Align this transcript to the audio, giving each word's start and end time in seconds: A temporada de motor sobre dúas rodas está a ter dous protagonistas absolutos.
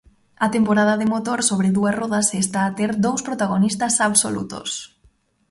A 0.45 0.47
temporada 0.55 0.95
de 1.01 1.07
motor 1.13 1.39
sobre 1.49 1.73
dúas 1.77 1.95
rodas 2.01 2.27
está 2.43 2.59
a 2.65 2.73
ter 2.77 2.91
dous 3.05 3.21
protagonistas 3.27 3.93
absolutos. 4.09 4.69